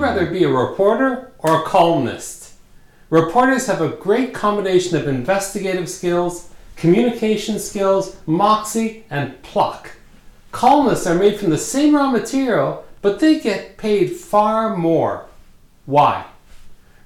rather 0.00 0.26
be 0.26 0.44
a 0.44 0.48
reporter 0.48 1.32
or 1.38 1.60
a 1.60 1.64
columnist? 1.64 2.54
Reporters 3.10 3.66
have 3.66 3.80
a 3.80 3.88
great 3.88 4.32
combination 4.32 4.96
of 4.96 5.08
investigative 5.08 5.88
skills, 5.88 6.50
communication 6.76 7.58
skills, 7.58 8.16
moxie, 8.26 9.04
and 9.10 9.42
pluck. 9.42 9.92
Columnists 10.52 11.06
are 11.06 11.14
made 11.14 11.38
from 11.38 11.50
the 11.50 11.58
same 11.58 11.94
raw 11.94 12.10
material, 12.10 12.84
but 13.02 13.20
they 13.20 13.40
get 13.40 13.76
paid 13.76 14.12
far 14.12 14.76
more. 14.76 15.26
Why? 15.86 16.26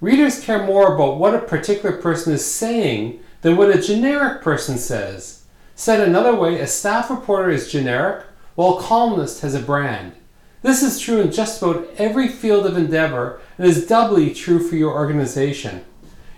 Readers 0.01 0.45
care 0.45 0.67
more 0.67 0.95
about 0.95 1.19
what 1.19 1.35
a 1.35 1.39
particular 1.39 1.97
person 1.97 2.33
is 2.33 2.45
saying 2.45 3.21
than 3.43 3.57
what 3.57 3.75
a 3.75 3.81
generic 3.81 4.43
person 4.43 4.77
says. 4.79 5.45
Said 5.75 6.07
another 6.07 6.35
way, 6.35 6.61
a 6.61 6.67
staff 6.67 7.11
reporter 7.11 7.51
is 7.51 7.73
generic, 7.73 8.25
while 8.55 8.79
a 8.79 8.83
columnist 8.83 9.41
has 9.41 9.55
a 9.55 9.61
brand. 9.61 10.13
This 10.65 10.83
is 10.83 10.99
true 10.99 11.21
in 11.21 11.31
just 11.31 11.61
about 11.61 11.87
every 11.99 12.27
field 12.27 12.65
of 12.65 12.79
endeavor 12.79 13.39
and 13.59 13.67
is 13.67 13.87
doubly 13.87 14.33
true 14.33 14.59
for 14.59 14.77
your 14.77 14.95
organization. 14.95 15.85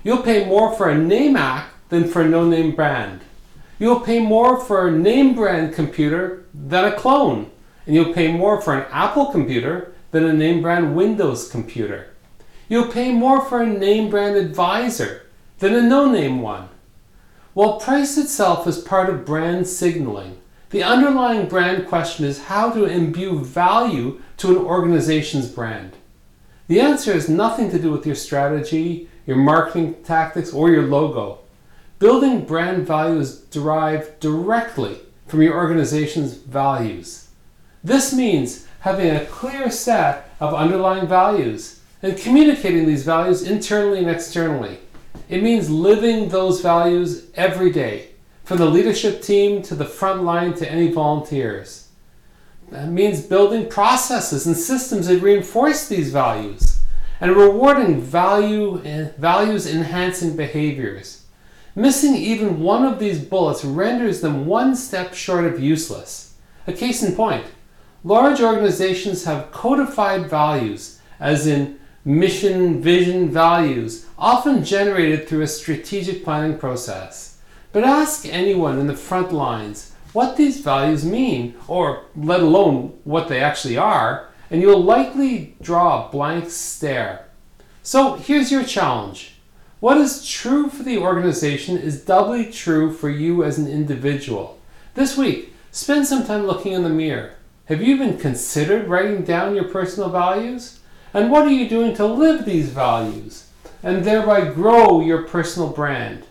You'll 0.02 0.24
pay 0.24 0.44
more 0.44 0.74
for 0.74 0.90
a 0.90 0.98
name 0.98 1.36
act 1.36 1.72
than 1.90 2.08
for 2.08 2.22
a 2.22 2.28
no 2.28 2.44
name 2.44 2.74
brand. 2.74 3.20
You'll 3.78 4.00
pay 4.00 4.18
more 4.18 4.58
for 4.58 4.88
a 4.88 4.90
name 4.90 5.36
brand 5.36 5.74
computer 5.74 6.44
than 6.52 6.86
a 6.86 6.96
clone, 6.96 7.52
and 7.86 7.94
you'll 7.94 8.12
pay 8.12 8.32
more 8.32 8.60
for 8.60 8.74
an 8.74 8.88
Apple 8.90 9.26
computer 9.26 9.94
than 10.10 10.24
a 10.24 10.32
name 10.32 10.60
brand 10.60 10.96
Windows 10.96 11.48
computer. 11.48 12.08
You'll 12.68 12.90
pay 12.90 13.12
more 13.12 13.40
for 13.40 13.62
a 13.62 13.66
name 13.66 14.10
brand 14.10 14.34
advisor 14.34 15.22
than 15.60 15.72
a 15.72 15.80
no 15.80 16.10
name 16.10 16.42
one. 16.42 16.68
While 17.54 17.78
price 17.78 18.18
itself 18.18 18.66
is 18.66 18.78
part 18.78 19.08
of 19.08 19.24
brand 19.24 19.68
signaling, 19.68 20.40
the 20.70 20.82
underlying 20.82 21.48
brand 21.48 21.86
question 21.86 22.24
is 22.24 22.44
how 22.44 22.70
to 22.72 22.84
imbue 22.84 23.38
value 23.40 24.20
to 24.38 24.50
an 24.50 24.56
organization's 24.56 25.48
brand. 25.48 25.92
The 26.68 26.80
answer 26.80 27.12
has 27.12 27.28
nothing 27.28 27.70
to 27.70 27.78
do 27.78 27.92
with 27.92 28.04
your 28.04 28.16
strategy, 28.16 29.08
your 29.26 29.36
marketing 29.36 30.02
tactics, 30.02 30.52
or 30.52 30.70
your 30.70 30.82
logo. 30.82 31.38
Building 31.98 32.44
brand 32.44 32.86
value 32.86 33.20
is 33.20 33.40
derived 33.40 34.18
directly 34.18 34.98
from 35.26 35.42
your 35.42 35.54
organization's 35.54 36.34
values. 36.34 37.28
This 37.84 38.12
means 38.12 38.66
having 38.80 39.14
a 39.14 39.24
clear 39.26 39.70
set 39.70 40.30
of 40.40 40.52
underlying 40.52 41.06
values 41.06 41.80
and 42.02 42.18
communicating 42.18 42.86
these 42.86 43.04
values 43.04 43.42
internally 43.42 44.00
and 44.00 44.10
externally. 44.10 44.78
It 45.28 45.42
means 45.42 45.70
living 45.70 46.28
those 46.28 46.60
values 46.60 47.30
every 47.34 47.70
day, 47.70 48.10
from 48.46 48.58
the 48.58 48.66
leadership 48.66 49.20
team 49.22 49.60
to 49.60 49.74
the 49.74 49.84
front 49.84 50.22
line 50.22 50.54
to 50.54 50.70
any 50.70 50.88
volunteers. 50.92 51.88
That 52.70 52.88
means 52.88 53.20
building 53.20 53.68
processes 53.68 54.46
and 54.46 54.56
systems 54.56 55.08
that 55.08 55.20
reinforce 55.20 55.88
these 55.88 56.12
values 56.12 56.80
and 57.20 57.34
rewarding 57.34 58.00
value 58.00 58.78
values 59.18 59.66
enhancing 59.66 60.36
behaviors. 60.36 61.24
Missing 61.74 62.14
even 62.14 62.60
one 62.60 62.84
of 62.84 63.00
these 63.00 63.18
bullets 63.18 63.64
renders 63.64 64.20
them 64.20 64.46
one 64.46 64.76
step 64.76 65.12
short 65.12 65.44
of 65.44 65.58
useless. 65.58 66.34
A 66.68 66.72
case 66.72 67.02
in 67.02 67.16
point 67.16 67.46
large 68.04 68.40
organizations 68.40 69.24
have 69.24 69.50
codified 69.50 70.30
values, 70.30 71.00
as 71.18 71.48
in 71.48 71.80
mission, 72.04 72.80
vision, 72.80 73.28
values, 73.28 74.06
often 74.16 74.64
generated 74.64 75.26
through 75.26 75.42
a 75.42 75.48
strategic 75.48 76.22
planning 76.22 76.56
process. 76.56 77.35
But 77.76 77.84
ask 77.84 78.24
anyone 78.24 78.78
in 78.78 78.86
the 78.86 78.96
front 78.96 79.32
lines 79.32 79.92
what 80.14 80.38
these 80.38 80.62
values 80.62 81.04
mean, 81.04 81.56
or 81.68 82.04
let 82.16 82.40
alone 82.40 82.98
what 83.04 83.28
they 83.28 83.42
actually 83.42 83.76
are, 83.76 84.30
and 84.50 84.62
you'll 84.62 84.82
likely 84.82 85.56
draw 85.60 86.08
a 86.08 86.10
blank 86.10 86.48
stare. 86.48 87.26
So 87.82 88.14
here's 88.14 88.50
your 88.50 88.64
challenge. 88.64 89.34
What 89.80 89.98
is 89.98 90.26
true 90.26 90.70
for 90.70 90.84
the 90.84 90.96
organization 90.96 91.76
is 91.76 92.02
doubly 92.02 92.50
true 92.50 92.94
for 92.94 93.10
you 93.10 93.44
as 93.44 93.58
an 93.58 93.68
individual. 93.68 94.58
This 94.94 95.18
week, 95.18 95.52
spend 95.70 96.06
some 96.06 96.26
time 96.26 96.46
looking 96.46 96.72
in 96.72 96.82
the 96.82 96.88
mirror. 96.88 97.34
Have 97.66 97.82
you 97.82 97.94
even 97.94 98.16
considered 98.16 98.88
writing 98.88 99.22
down 99.22 99.54
your 99.54 99.68
personal 99.68 100.08
values? 100.08 100.80
And 101.12 101.30
what 101.30 101.46
are 101.46 101.52
you 101.52 101.68
doing 101.68 101.94
to 101.96 102.06
live 102.06 102.46
these 102.46 102.70
values 102.70 103.50
and 103.82 104.02
thereby 104.02 104.50
grow 104.50 105.02
your 105.02 105.24
personal 105.24 105.68
brand? 105.68 106.24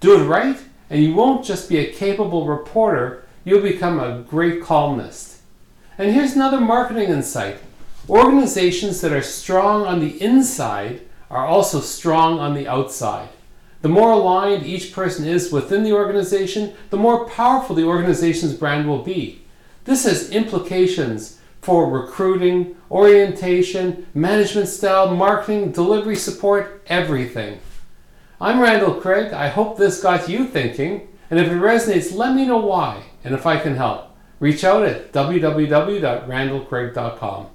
Do 0.00 0.20
it 0.20 0.26
right, 0.26 0.58
and 0.90 1.02
you 1.02 1.14
won't 1.14 1.44
just 1.44 1.68
be 1.68 1.78
a 1.78 1.92
capable 1.92 2.46
reporter, 2.46 3.24
you'll 3.44 3.62
become 3.62 3.98
a 3.98 4.22
great 4.28 4.62
columnist. 4.62 5.38
And 5.96 6.12
here's 6.12 6.34
another 6.34 6.60
marketing 6.60 7.08
insight 7.08 7.58
organizations 8.08 9.00
that 9.00 9.12
are 9.12 9.22
strong 9.22 9.86
on 9.86 10.00
the 10.00 10.20
inside 10.20 11.00
are 11.30 11.46
also 11.46 11.80
strong 11.80 12.40
on 12.40 12.54
the 12.54 12.66
outside. 12.66 13.28
The 13.82 13.88
more 13.88 14.12
aligned 14.12 14.66
each 14.66 14.92
person 14.92 15.26
is 15.26 15.52
within 15.52 15.84
the 15.84 15.92
organization, 15.92 16.74
the 16.90 16.96
more 16.96 17.26
powerful 17.28 17.76
the 17.76 17.84
organization's 17.84 18.54
brand 18.54 18.88
will 18.88 19.02
be. 19.02 19.42
This 19.84 20.04
has 20.04 20.30
implications 20.30 21.38
for 21.62 21.88
recruiting, 21.88 22.76
orientation, 22.90 24.06
management 24.12 24.68
style, 24.68 25.14
marketing, 25.14 25.72
delivery 25.72 26.16
support, 26.16 26.82
everything. 26.88 27.60
I'm 28.42 28.58
Randall 28.58 28.94
Craig. 28.94 29.34
I 29.34 29.48
hope 29.48 29.76
this 29.76 30.02
got 30.02 30.26
you 30.26 30.46
thinking, 30.46 31.08
and 31.28 31.38
if 31.38 31.48
it 31.48 31.60
resonates, 31.60 32.14
let 32.14 32.34
me 32.34 32.46
know 32.46 32.56
why 32.56 33.02
and 33.22 33.34
if 33.34 33.44
I 33.44 33.58
can 33.58 33.76
help. 33.76 34.16
Reach 34.38 34.64
out 34.64 34.82
at 34.82 35.12
www.randallcraig.com. 35.12 37.46